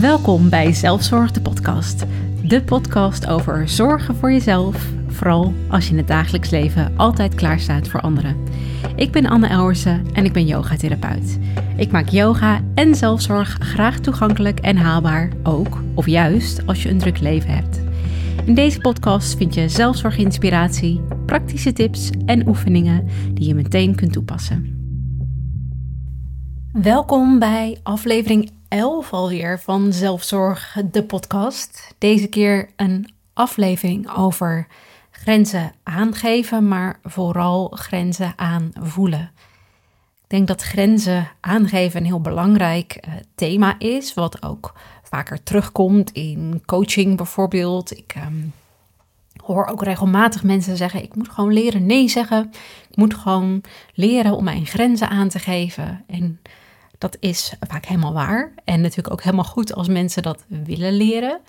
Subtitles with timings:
[0.00, 2.04] Welkom bij Zelfzorg de podcast.
[2.42, 7.60] De podcast over zorgen voor jezelf, vooral als je in het dagelijks leven altijd klaar
[7.60, 8.36] staat voor anderen.
[8.96, 11.38] Ik ben Anne Elwersen en ik ben yogatherapeut.
[11.76, 16.98] Ik maak yoga en zelfzorg graag toegankelijk en haalbaar, ook of juist als je een
[16.98, 17.80] druk leven hebt.
[18.44, 24.74] In deze podcast vind je zelfzorginspiratie, praktische tips en oefeningen die je meteen kunt toepassen.
[26.72, 31.94] Welkom bij aflevering 11 alweer van Zelfzorg, de podcast.
[31.98, 34.66] Deze keer een aflevering over
[35.10, 39.30] grenzen aangeven, maar vooral grenzen aanvoelen.
[40.22, 46.12] Ik denk dat grenzen aangeven een heel belangrijk uh, thema is, wat ook vaker terugkomt
[46.12, 47.96] in coaching bijvoorbeeld.
[47.96, 48.52] Ik um,
[49.36, 52.52] hoor ook regelmatig mensen zeggen: ik moet gewoon leren nee zeggen.
[52.90, 53.62] Ik moet gewoon
[53.94, 56.04] leren om mijn grenzen aan te geven.
[56.06, 56.40] En
[56.98, 58.52] dat is vaak helemaal waar.
[58.64, 61.40] En natuurlijk ook helemaal goed als mensen dat willen leren.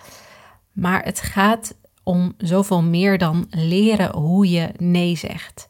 [0.72, 5.68] Maar het gaat om zoveel meer dan leren hoe je nee zegt.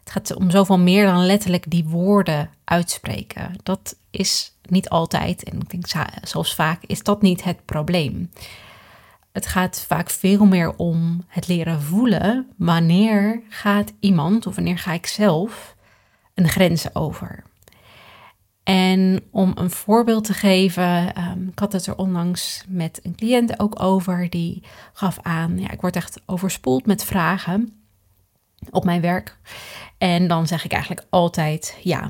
[0.00, 3.54] Het gaat om zoveel meer dan letterlijk die woorden uitspreken.
[3.62, 8.30] Dat is niet altijd, en ik denk zelfs vaak, is dat niet het probleem.
[9.32, 12.46] Het gaat vaak veel meer om het leren voelen.
[12.56, 15.76] Wanneer gaat iemand, of wanneer ga ik zelf,
[16.34, 17.42] een grens over?
[18.62, 23.60] En om een voorbeeld te geven, um, ik had het er onlangs met een cliënt
[23.60, 27.80] ook over, die gaf aan, ja, ik word echt overspoeld met vragen
[28.70, 29.38] op mijn werk.
[29.98, 32.02] En dan zeg ik eigenlijk altijd ja.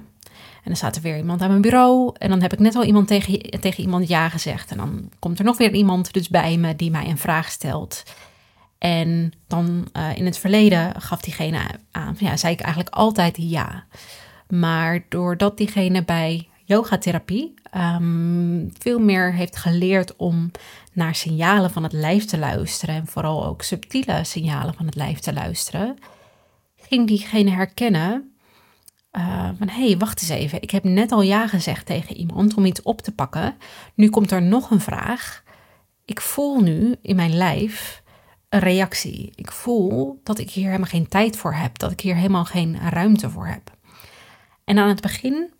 [0.60, 2.14] En dan staat er weer iemand aan mijn bureau.
[2.18, 4.70] En dan heb ik net al iemand tegen, tegen iemand ja gezegd.
[4.70, 8.02] En dan komt er nog weer iemand dus bij me die mij een vraag stelt.
[8.78, 13.84] En dan uh, in het verleden gaf diegene aan, ja, zei ik eigenlijk altijd ja.
[14.50, 20.50] Maar doordat diegene bij yogatherapie um, veel meer heeft geleerd om
[20.92, 25.18] naar signalen van het lijf te luisteren en vooral ook subtiele signalen van het lijf
[25.18, 25.98] te luisteren,
[26.76, 28.34] ging diegene herkennen
[29.12, 32.54] uh, van hé, hey, wacht eens even, ik heb net al ja gezegd tegen iemand
[32.54, 33.56] om iets op te pakken.
[33.94, 35.42] Nu komt er nog een vraag.
[36.04, 38.02] Ik voel nu in mijn lijf
[38.48, 39.32] een reactie.
[39.34, 42.78] Ik voel dat ik hier helemaal geen tijd voor heb, dat ik hier helemaal geen
[42.90, 43.78] ruimte voor heb.
[44.70, 45.50] En aan het begin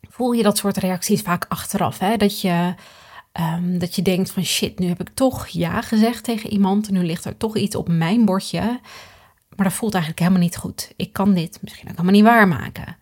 [0.00, 1.98] voel je dat soort reacties vaak achteraf.
[1.98, 2.16] Hè?
[2.16, 2.74] Dat, je,
[3.40, 6.90] um, dat je denkt van shit, nu heb ik toch ja gezegd tegen iemand.
[6.90, 8.80] Nu ligt er toch iets op mijn bordje.
[9.56, 10.92] Maar dat voelt eigenlijk helemaal niet goed.
[10.96, 12.96] Ik kan dit misschien ook helemaal niet waarmaken.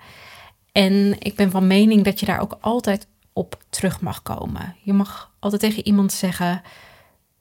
[0.73, 4.77] En ik ben van mening dat je daar ook altijd op terug mag komen.
[4.83, 6.63] Je mag altijd tegen iemand zeggen: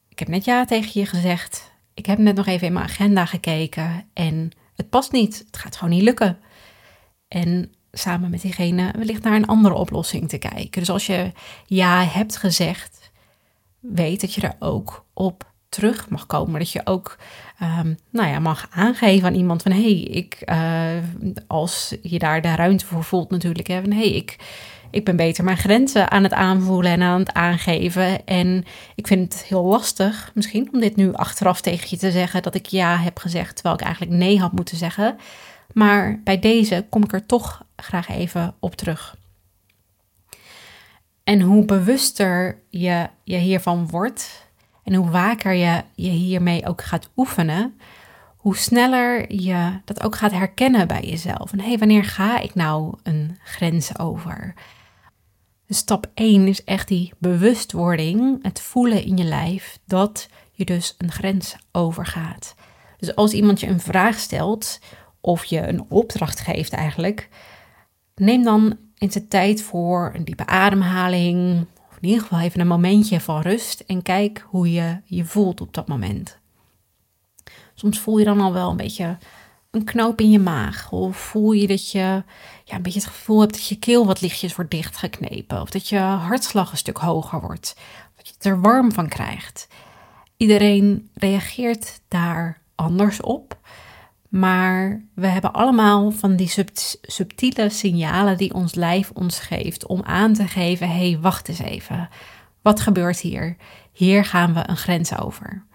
[0.09, 1.71] Ik heb net ja tegen je gezegd.
[1.93, 5.43] Ik heb net nog even in mijn agenda gekeken en het past niet.
[5.45, 6.39] Het gaat gewoon niet lukken.
[7.27, 10.79] En samen met diegene wellicht naar een andere oplossing te kijken.
[10.79, 11.31] Dus als je
[11.65, 13.11] ja hebt gezegd,
[13.79, 16.59] weet dat je er ook op terug mag komen.
[16.59, 17.17] Dat je ook
[17.61, 21.03] um, nou ja, mag aangeven aan iemand van hé, hey, ik, uh,
[21.47, 24.35] als je daar de ruimte voor voelt natuurlijk, hè, hé, hey, ik,
[24.91, 28.25] ik ben beter mijn grenzen aan het aanvoelen en aan het aangeven.
[28.25, 32.41] En ik vind het heel lastig misschien om dit nu achteraf tegen je te zeggen
[32.41, 35.17] dat ik ja heb gezegd, terwijl ik eigenlijk nee had moeten zeggen.
[35.73, 39.17] Maar bij deze kom ik er toch graag even op terug.
[41.23, 44.49] En hoe bewuster je, je hiervan wordt
[44.83, 47.79] en hoe vaker je je hiermee ook gaat oefenen,
[48.37, 51.51] hoe sneller je dat ook gaat herkennen bij jezelf.
[51.51, 54.53] En hé, hey, wanneer ga ik nou een grens over?
[55.65, 60.95] Dus stap 1 is echt die bewustwording, het voelen in je lijf dat je dus
[60.97, 62.55] een grens overgaat.
[62.97, 64.79] Dus als iemand je een vraag stelt
[65.21, 67.29] of je een opdracht geeft eigenlijk,
[68.15, 71.65] neem dan eens de tijd voor een diepe ademhaling.
[71.89, 75.61] Of in ieder geval even een momentje van rust en kijk hoe je je voelt
[75.61, 76.37] op dat moment.
[77.73, 79.17] Soms voel je dan al wel een beetje
[79.71, 80.91] een knoop in je maag.
[80.91, 82.23] Of voel je dat je
[82.63, 85.61] ja, een beetje het gevoel hebt dat je keel wat lichtjes wordt dichtgeknepen.
[85.61, 87.73] Of dat je hartslag een stuk hoger wordt.
[87.77, 89.67] Of dat je het er warm van krijgt.
[90.37, 93.57] Iedereen reageert daar anders op.
[94.29, 96.51] Maar we hebben allemaal van die
[97.01, 101.59] subtiele signalen die ons lijf ons geeft om aan te geven: hé, hey, wacht eens
[101.59, 102.09] even.
[102.61, 103.55] Wat gebeurt hier?
[103.91, 105.65] Hier gaan we een grens over.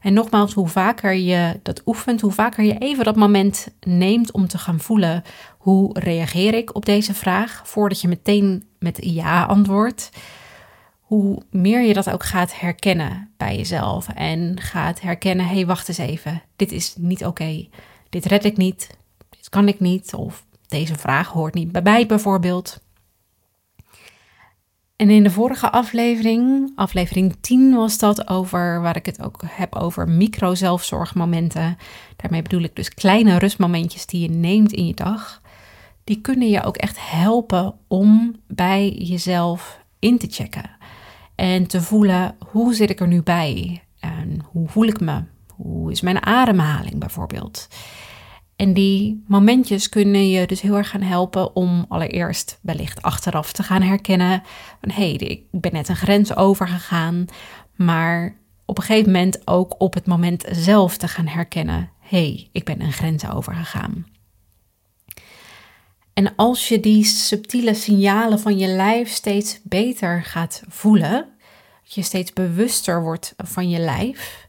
[0.00, 4.48] En nogmaals, hoe vaker je dat oefent, hoe vaker je even dat moment neemt om
[4.48, 5.22] te gaan voelen:
[5.58, 7.62] hoe reageer ik op deze vraag?
[7.64, 10.10] Voordat je meteen met ja antwoordt.
[11.00, 15.88] Hoe meer je dat ook gaat herkennen bij jezelf en gaat herkennen: hé, hey, wacht
[15.88, 17.68] eens even, dit is niet oké
[18.10, 18.90] dit red ik niet,
[19.28, 22.80] dit kan ik niet, of deze vraag hoort niet bij mij bijvoorbeeld.
[24.96, 29.74] En in de vorige aflevering, aflevering 10 was dat over, waar ik het ook heb
[29.74, 31.76] over micro-zelfzorgmomenten.
[32.16, 35.40] Daarmee bedoel ik dus kleine rustmomentjes die je neemt in je dag.
[36.04, 40.70] Die kunnen je ook echt helpen om bij jezelf in te checken.
[41.34, 43.82] En te voelen, hoe zit ik er nu bij?
[44.00, 45.22] En hoe voel ik me?
[45.62, 47.68] Hoe is mijn ademhaling bijvoorbeeld?
[48.56, 53.62] En die momentjes kunnen je dus heel erg gaan helpen om allereerst wellicht achteraf te
[53.62, 54.42] gaan herkennen
[54.80, 57.24] van hé, hey, ik ben net een grens overgegaan,
[57.76, 62.48] maar op een gegeven moment ook op het moment zelf te gaan herkennen hé, hey,
[62.52, 64.06] ik ben een grens overgegaan.
[66.12, 71.28] En als je die subtiele signalen van je lijf steeds beter gaat voelen,
[71.82, 74.48] dat je steeds bewuster wordt van je lijf,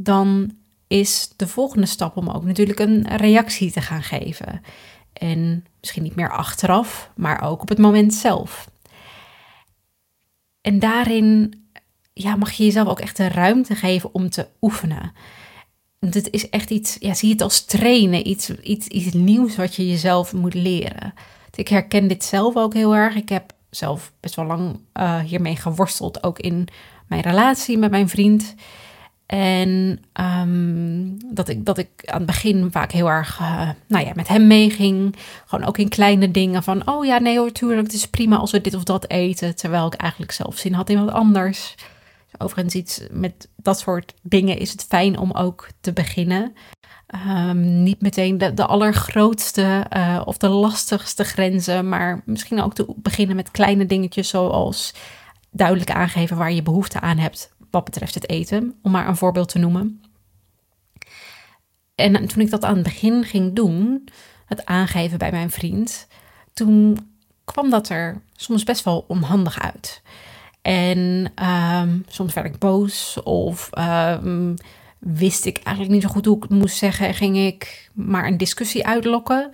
[0.00, 0.52] dan
[0.86, 4.62] is de volgende stap om ook natuurlijk een reactie te gaan geven.
[5.12, 8.70] En misschien niet meer achteraf, maar ook op het moment zelf.
[10.60, 11.54] En daarin
[12.12, 15.12] ja, mag je jezelf ook echt de ruimte geven om te oefenen.
[15.98, 19.88] Het is echt iets, ja, zie het als trainen, iets, iets, iets nieuws wat je
[19.88, 21.14] jezelf moet leren.
[21.54, 23.14] Ik herken dit zelf ook heel erg.
[23.14, 26.68] Ik heb zelf best wel lang uh, hiermee geworsteld, ook in
[27.06, 28.54] mijn relatie met mijn vriend.
[29.28, 34.12] En um, dat, ik, dat ik aan het begin vaak heel erg uh, nou ja,
[34.14, 35.16] met hem meeging.
[35.46, 38.60] Gewoon ook in kleine dingen van, oh ja, nee hoor, het is prima als we
[38.60, 39.56] dit of dat eten.
[39.56, 41.74] Terwijl ik eigenlijk zelf zin had in wat anders.
[42.38, 46.54] Overigens iets met dat soort dingen is het fijn om ook te beginnen.
[47.26, 52.94] Um, niet meteen de, de allergrootste uh, of de lastigste grenzen, maar misschien ook te
[52.96, 54.94] beginnen met kleine dingetjes zoals
[55.50, 59.48] duidelijk aangeven waar je behoefte aan hebt wat betreft het eten, om maar een voorbeeld
[59.48, 60.02] te noemen.
[61.94, 64.08] En toen ik dat aan het begin ging doen,
[64.46, 66.06] het aangeven bij mijn vriend,
[66.52, 66.98] toen
[67.44, 70.02] kwam dat er soms best wel onhandig uit.
[70.62, 74.54] En um, soms werd ik boos of um,
[74.98, 77.14] wist ik eigenlijk niet zo goed hoe ik het moest zeggen.
[77.14, 79.50] Ging ik maar een discussie uitlokken.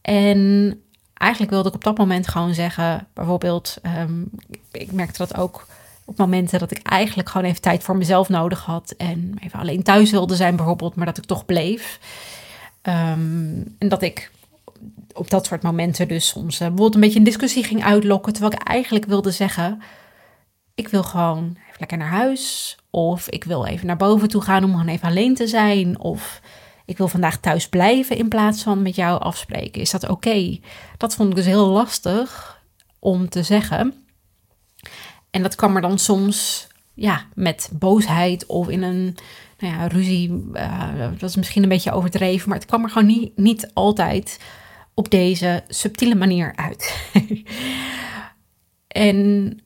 [0.00, 0.82] En
[1.14, 4.30] eigenlijk wilde ik op dat moment gewoon zeggen, bijvoorbeeld, um,
[4.72, 5.66] ik merkte dat ook
[6.08, 8.94] op momenten dat ik eigenlijk gewoon even tijd voor mezelf nodig had.
[8.96, 11.98] En even alleen thuis wilde zijn bijvoorbeeld, maar dat ik toch bleef.
[12.82, 14.30] Um, en dat ik
[15.12, 18.32] op dat soort momenten dus soms uh, bijvoorbeeld een beetje een discussie ging uitlokken.
[18.32, 19.82] Terwijl ik eigenlijk wilde zeggen,
[20.74, 22.76] ik wil gewoon even lekker naar huis.
[22.90, 26.00] Of ik wil even naar boven toe gaan om gewoon even alleen te zijn.
[26.00, 26.40] Of
[26.84, 29.80] ik wil vandaag thuis blijven in plaats van met jou afspreken.
[29.80, 30.58] Is dat oké?
[30.96, 32.60] Dat vond ik dus heel lastig
[32.98, 34.07] om te zeggen.
[35.30, 39.16] En dat kwam er dan soms ja, met boosheid of in een
[39.58, 40.44] nou ja, ruzie.
[40.52, 44.40] Uh, dat is misschien een beetje overdreven, maar het kwam er gewoon niet, niet altijd
[44.94, 47.10] op deze subtiele manier uit.
[48.88, 49.60] en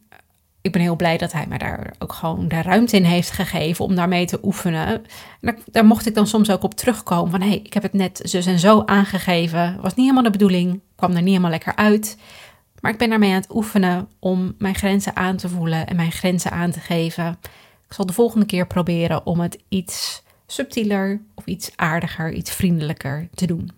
[0.62, 3.84] ik ben heel blij dat hij mij daar ook gewoon de ruimte in heeft gegeven
[3.84, 4.86] om daarmee te oefenen.
[4.86, 5.02] En
[5.40, 7.92] daar, daar mocht ik dan soms ook op terugkomen van hé, hey, ik heb het
[7.92, 9.76] net zus en zo aangegeven.
[9.80, 12.16] Was niet helemaal de bedoeling, kwam er niet helemaal lekker uit.
[12.82, 16.12] Maar ik ben daarmee aan het oefenen om mijn grenzen aan te voelen en mijn
[16.12, 17.38] grenzen aan te geven.
[17.86, 23.28] Ik zal de volgende keer proberen om het iets subtieler of iets aardiger, iets vriendelijker
[23.34, 23.70] te doen.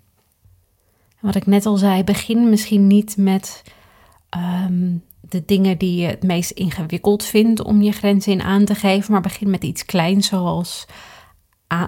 [1.21, 3.63] Wat ik net al zei, begin misschien niet met
[4.29, 8.75] ehm, de dingen die je het meest ingewikkeld vindt om je grenzen in aan te
[8.75, 10.87] geven, maar begin met iets kleins zoals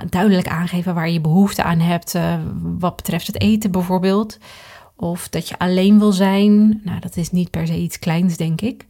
[0.08, 2.35] duidelijk aangeven waar je behoefte aan hebt, uh,
[2.78, 4.38] wat betreft het eten bijvoorbeeld.
[4.96, 6.80] Of dat je alleen wil zijn.
[6.84, 8.86] Nou, dat is niet per se iets kleins, denk ik.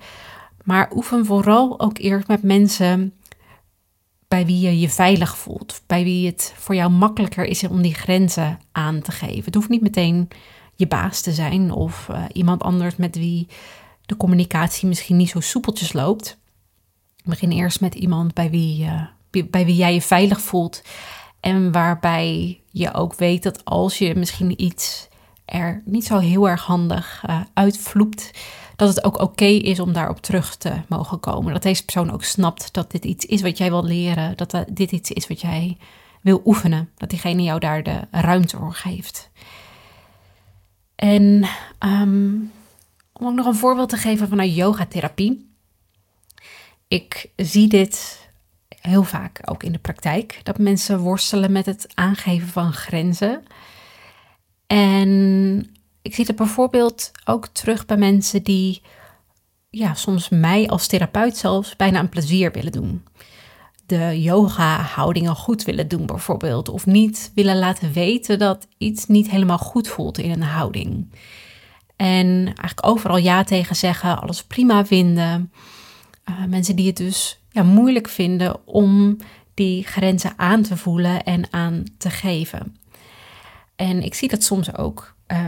[0.64, 3.12] Maar oefen vooral ook eerst met mensen
[4.28, 5.82] bij wie je je veilig voelt.
[5.86, 9.44] Bij wie het voor jou makkelijker is om die grenzen aan te geven.
[9.44, 10.28] Het hoeft niet meteen
[10.75, 13.46] je baas te zijn of uh, iemand anders met wie
[14.06, 16.38] de communicatie misschien niet zo soepeltjes loopt.
[17.25, 18.88] Begin eerst met iemand bij wie,
[19.50, 20.82] bij wie jij je veilig voelt.
[21.40, 25.08] En waarbij je ook weet dat als je misschien iets
[25.46, 28.30] er niet zo heel erg handig uh, uitvloept,
[28.76, 31.52] dat het ook oké is om daarop terug te mogen komen.
[31.52, 34.92] Dat deze persoon ook snapt dat dit iets is wat jij wil leren, dat dit
[34.92, 35.76] iets is wat jij
[36.20, 39.30] wil oefenen, dat diegene jou daar de ruimte voor geeft.
[40.96, 41.48] En
[41.78, 42.52] um,
[43.12, 45.50] om ook nog een voorbeeld te geven van een yogatherapie.
[46.88, 48.24] Ik zie dit
[48.80, 53.42] heel vaak ook in de praktijk, dat mensen worstelen met het aangeven van grenzen.
[54.66, 55.70] En
[56.02, 58.82] ik zie het bijvoorbeeld ook terug bij mensen die
[59.70, 63.04] ja, soms mij als therapeut zelfs bijna een plezier willen doen.
[63.87, 66.68] De yoga-houdingen goed willen doen bijvoorbeeld.
[66.68, 71.11] Of niet willen laten weten dat iets niet helemaal goed voelt in een houding.
[71.96, 75.52] En eigenlijk overal ja tegen zeggen, alles prima vinden.
[76.28, 79.16] Uh, mensen die het dus ja, moeilijk vinden om
[79.54, 82.76] die grenzen aan te voelen en aan te geven.
[83.76, 85.38] En ik zie dat soms ook uh,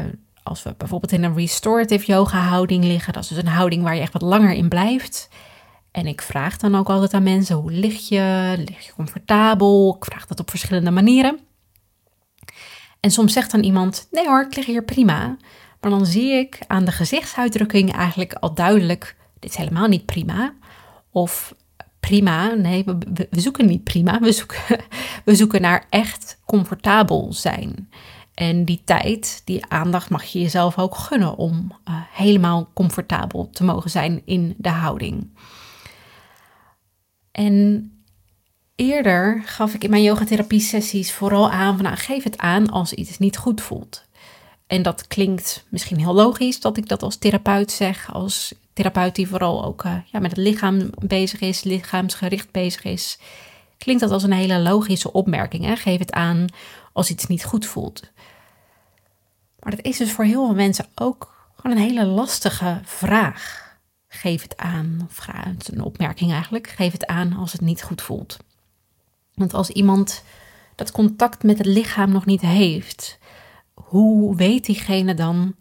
[0.42, 3.12] als we bijvoorbeeld in een restorative yoga houding liggen.
[3.12, 5.28] Dat is dus een houding waar je echt wat langer in blijft.
[5.90, 8.54] En ik vraag dan ook altijd aan mensen, hoe lig je?
[8.56, 9.96] Lig je comfortabel?
[9.98, 11.38] Ik vraag dat op verschillende manieren.
[13.00, 15.36] En soms zegt dan iemand, nee hoor, ik lig hier prima.
[15.80, 20.54] Maar dan zie ik aan de gezichtsuitdrukking eigenlijk al duidelijk, dit is helemaal niet prima.
[21.10, 21.54] Of
[22.00, 22.98] prima, nee, we,
[23.30, 24.80] we zoeken niet prima, we zoeken,
[25.24, 27.90] we zoeken naar echt comfortabel zijn.
[28.38, 33.64] En die tijd, die aandacht mag je jezelf ook gunnen om uh, helemaal comfortabel te
[33.64, 35.36] mogen zijn in de houding.
[37.32, 37.90] En
[38.74, 42.92] eerder gaf ik in mijn yogatherapie sessies vooral aan van nou, geef het aan als
[42.92, 44.04] iets niet goed voelt.
[44.66, 49.28] En dat klinkt misschien heel logisch dat ik dat als therapeut zeg, als therapeut die
[49.28, 53.18] vooral ook uh, ja, met het lichaam bezig is, lichaamsgericht bezig is.
[53.78, 55.80] Klinkt dat als een hele logische opmerking.
[55.80, 56.46] Geef het aan
[56.92, 58.10] als iets niet goed voelt.
[59.58, 63.66] Maar dat is dus voor heel veel mensen ook gewoon een hele lastige vraag.
[64.08, 65.28] Geef het aan, of
[65.68, 66.68] een opmerking eigenlijk.
[66.68, 68.36] Geef het aan als het niet goed voelt.
[69.34, 70.22] Want als iemand
[70.74, 73.18] dat contact met het lichaam nog niet heeft,
[73.74, 75.56] hoe weet diegene dan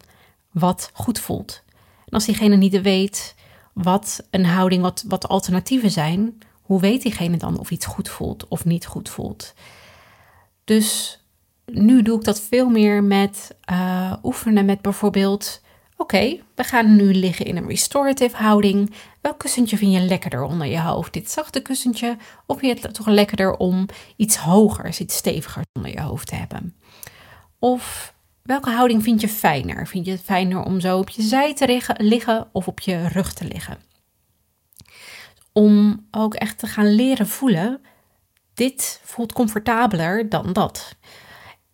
[0.50, 1.62] wat goed voelt?
[2.04, 3.34] En als diegene niet weet
[3.72, 8.48] wat een houding, wat, wat alternatieven zijn, hoe weet diegene dan of iets goed voelt
[8.48, 9.54] of niet goed voelt?
[10.64, 11.20] Dus
[11.70, 15.60] nu doe ik dat veel meer met uh, oefenen met bijvoorbeeld...
[15.96, 18.94] Oké, we gaan nu liggen in een restorative houding.
[19.20, 21.12] Welk kussentje vind je lekkerder onder je hoofd?
[21.12, 25.90] Dit zachte kussentje of vind je het toch lekkerder om iets hogers, iets steviger onder
[25.90, 26.76] je hoofd te hebben?
[27.58, 29.86] Of welke houding vind je fijner?
[29.86, 33.32] Vind je het fijner om zo op je zij te liggen of op je rug
[33.32, 33.78] te liggen?
[35.52, 37.80] Om ook echt te gaan leren voelen,
[38.54, 40.96] dit voelt comfortabeler dan dat.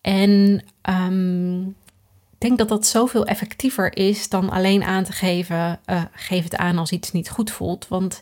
[0.05, 1.67] En um,
[2.31, 6.57] ik denk dat dat zoveel effectiever is dan alleen aan te geven, uh, geef het
[6.57, 7.89] aan als iets niet goed voelt.
[7.89, 8.21] Want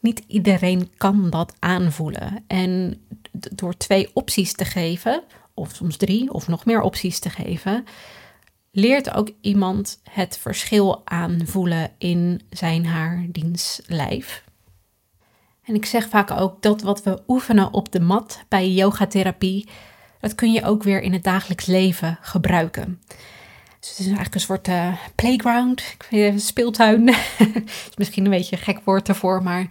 [0.00, 2.44] niet iedereen kan dat aanvoelen.
[2.46, 3.00] En
[3.32, 5.22] door twee opties te geven,
[5.54, 7.84] of soms drie of nog meer opties te geven,
[8.70, 14.44] leert ook iemand het verschil aanvoelen in zijn haar diens lijf.
[15.62, 19.68] En ik zeg vaak ook dat wat we oefenen op de mat bij yogatherapie,
[20.24, 23.00] dat kun je ook weer in het dagelijks leven gebruiken.
[23.80, 25.96] Dus het is eigenlijk een soort uh, playground,
[26.36, 27.08] speeltuin.
[27.90, 29.66] is misschien een beetje een gek woord ervoor, maar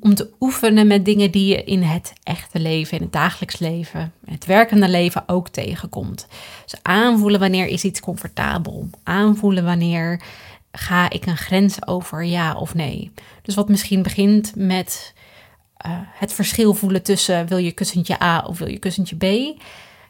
[0.00, 4.12] om te oefenen met dingen die je in het echte leven, in het dagelijks leven,
[4.24, 6.26] het werkende leven ook tegenkomt.
[6.64, 8.88] Dus aanvoelen wanneer is iets comfortabel.
[9.02, 10.22] Aanvoelen wanneer
[10.72, 13.10] ga ik een grens over, ja of nee.
[13.42, 15.14] Dus wat misschien begint met
[15.86, 19.58] uh, het verschil voelen tussen wil je kussentje A of wil je kussentje B.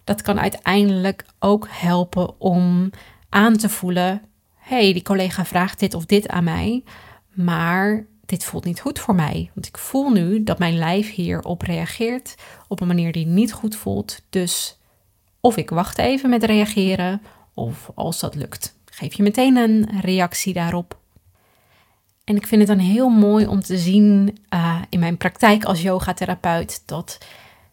[0.05, 2.91] Dat kan uiteindelijk ook helpen om
[3.29, 4.23] aan te voelen:
[4.57, 6.83] hey, die collega vraagt dit of dit aan mij,
[7.33, 9.51] maar dit voelt niet goed voor mij.
[9.55, 12.35] Want ik voel nu dat mijn lijf hierop reageert
[12.69, 14.23] op een manier die niet goed voelt.
[14.31, 14.79] Dus
[15.41, 17.23] of ik wacht even met reageren,
[17.55, 21.01] of als dat lukt, geef je meteen een reactie daarop.
[22.25, 25.83] En ik vind het dan heel mooi om te zien uh, in mijn praktijk als
[25.83, 27.19] yogatherapeut dat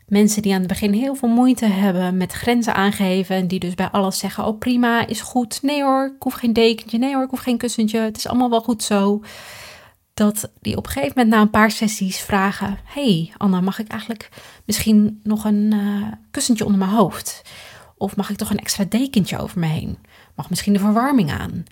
[0.07, 3.75] mensen die aan het begin heel veel moeite hebben met grenzen aangeven en die dus
[3.75, 5.59] bij alles zeggen: Oh prima, is goed.
[5.61, 6.97] Nee hoor, ik hoef geen dekentje.
[6.97, 7.99] Nee hoor, ik hoef geen kussentje.
[7.99, 9.23] Het is allemaal wel goed zo.
[10.13, 13.87] Dat die op een gegeven moment na een paar sessies vragen: Hey Anna, mag ik
[13.87, 14.29] eigenlijk
[14.65, 17.41] misschien nog een uh, kussentje onder mijn hoofd?
[17.97, 19.97] Of mag ik toch een extra dekentje over me heen?
[20.35, 21.65] Mag misschien de verwarming aan?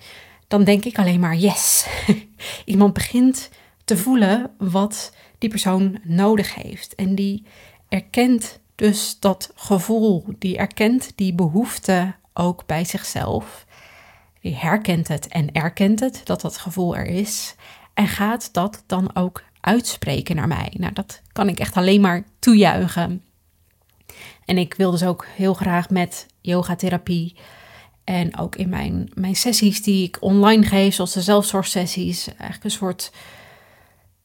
[0.47, 1.87] Dan denk ik alleen maar yes.
[2.65, 3.49] Iemand begint
[3.85, 6.95] te voelen wat die persoon nodig heeft.
[6.95, 7.45] En die
[7.89, 13.65] erkent dus dat gevoel, die erkent die behoefte ook bij zichzelf.
[14.41, 17.55] Die herkent het en erkent het dat dat gevoel er is.
[17.93, 20.73] En gaat dat dan ook uitspreken naar mij.
[20.77, 23.23] Nou, dat kan ik echt alleen maar toejuichen.
[24.45, 27.35] En ik wil dus ook heel graag met yogatherapie
[28.07, 32.71] en ook in mijn, mijn sessies die ik online geef, zoals de zelfzorgsessies, eigenlijk een
[32.71, 33.11] soort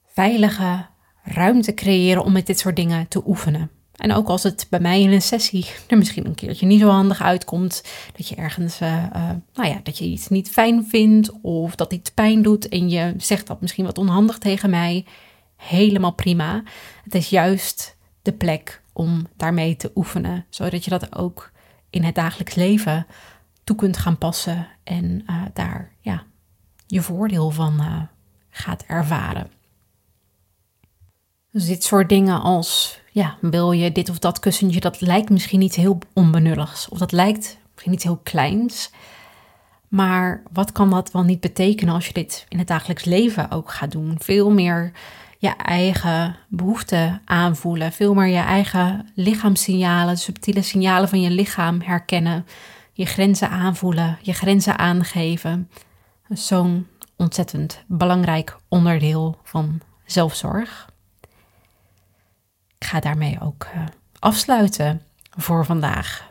[0.06, 0.86] veilige
[1.22, 3.70] ruimte creëren om met dit soort dingen te oefenen.
[3.96, 6.88] En ook als het bij mij in een sessie er misschien een keertje niet zo
[6.88, 7.82] handig uitkomt,
[8.16, 11.92] dat je ergens, uh, uh, nou ja, dat je iets niet fijn vindt of dat
[11.92, 15.04] iets pijn doet en je zegt dat misschien wat onhandig tegen mij,
[15.56, 16.62] helemaal prima.
[17.04, 21.50] Het is juist de plek om daarmee te oefenen, zodat je dat ook
[21.90, 23.06] in het dagelijks leven
[23.64, 26.22] toe kunt gaan passen en uh, daar ja,
[26.86, 28.02] je voordeel van uh,
[28.50, 29.50] gaat ervaren.
[31.50, 35.58] Dus dit soort dingen als, ja, wil je dit of dat kussentje, dat lijkt misschien
[35.58, 36.88] niet heel onbenulligs.
[36.88, 38.90] Of dat lijkt misschien niet heel kleins.
[39.88, 43.72] Maar wat kan dat wel niet betekenen als je dit in het dagelijks leven ook
[43.72, 44.14] gaat doen?
[44.18, 44.92] Veel meer
[45.38, 47.92] je eigen behoeften aanvoelen.
[47.92, 52.46] Veel meer je eigen lichaamssignalen, subtiele signalen van je lichaam herkennen.
[52.92, 55.70] Je grenzen aanvoelen, je grenzen aangeven.
[56.28, 60.90] Zo'n ontzettend belangrijk onderdeel van zelfzorg.
[62.78, 63.84] Ik ga daarmee ook uh,
[64.18, 65.02] afsluiten
[65.38, 66.30] voor vandaag.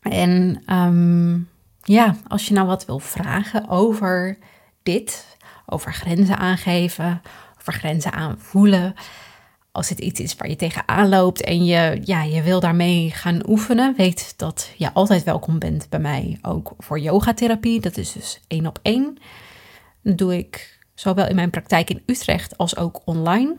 [0.00, 1.48] En um,
[1.82, 4.38] ja, als je nou wat wil vragen over
[4.82, 7.22] dit, over grenzen aangeven,
[7.60, 8.94] over grenzen aanvoelen.
[9.72, 13.48] Als het iets is waar je tegenaan loopt en je, ja, je wil daarmee gaan
[13.48, 16.38] oefenen, weet dat je altijd welkom bent bij mij.
[16.42, 19.18] Ook voor yogatherapie, dat is dus één op één.
[20.02, 23.56] Dat doe ik zowel in mijn praktijk in Utrecht als ook online.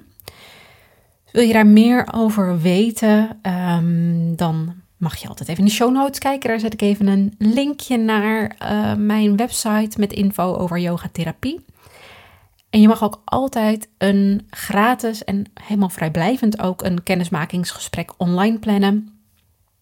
[1.31, 5.93] Wil je daar meer over weten, um, dan mag je altijd even in de show
[5.93, 6.49] notes kijken.
[6.49, 11.65] Daar zet ik even een linkje naar uh, mijn website met info over yogatherapie.
[12.73, 19.19] En je mag ook altijd een gratis en helemaal vrijblijvend ook een kennismakingsgesprek online plannen.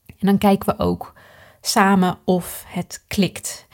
[0.05, 1.13] En dan kijken we ook
[1.61, 3.67] samen of het klikt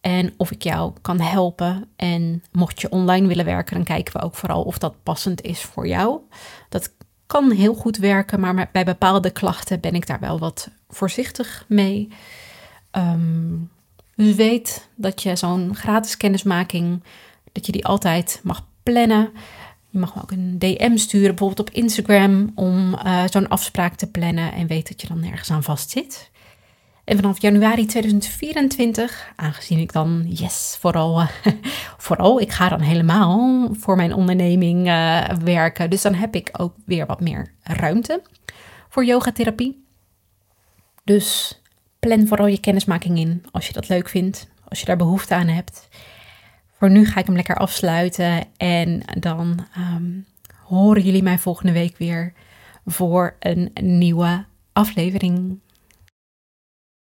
[0.00, 1.88] en of ik jou kan helpen.
[1.96, 5.62] En mocht je online willen werken, dan kijken we ook vooral of dat passend is
[5.62, 6.20] voor jou.
[6.68, 6.92] Dat
[7.26, 12.08] kan heel goed werken, maar bij bepaalde klachten ben ik daar wel wat voorzichtig mee.
[12.92, 13.70] Um,
[14.14, 17.02] weet dat je zo'n gratis kennismaking
[17.52, 19.30] dat je die altijd mag plannen.
[19.90, 24.06] Je mag me ook een DM sturen, bijvoorbeeld op Instagram, om uh, zo'n afspraak te
[24.06, 26.30] plannen en weet dat je dan nergens aan vast zit.
[27.04, 31.22] En vanaf januari 2024, aangezien ik dan, yes, vooral,
[32.06, 35.90] vooral, ik ga dan helemaal voor mijn onderneming uh, werken.
[35.90, 38.22] Dus dan heb ik ook weer wat meer ruimte
[38.88, 39.84] voor yogatherapie.
[41.04, 41.60] Dus
[41.98, 45.48] plan vooral je kennismaking in als je dat leuk vindt, als je daar behoefte aan
[45.48, 45.88] hebt.
[46.80, 50.26] Voor nu ga ik hem lekker afsluiten en dan um,
[50.64, 52.32] horen jullie mij volgende week weer
[52.86, 55.58] voor een nieuwe aflevering.